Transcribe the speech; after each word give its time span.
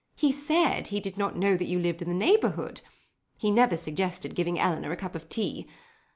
He 0.15 0.31
said 0.31 0.87
he 0.87 0.99
did 0.99 1.15
not 1.15 1.37
know 1.37 1.55
that 1.55 1.67
you 1.67 1.77
lived 1.77 2.01
in 2.01 2.09
the 2.09 2.15
neighbourhood(?). 2.15 2.81
He 3.37 3.51
never 3.51 3.77
suggested 3.77 4.33
giving 4.33 4.57
Eleanor 4.59 4.91
a 4.91 4.97
cup 4.97 5.13
of 5.13 5.29
tea. 5.29 5.67